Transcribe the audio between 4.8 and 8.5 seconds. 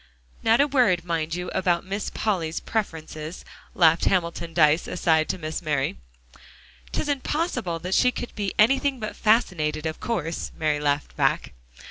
aside to Miss Mary. "'Tisn't possible that she could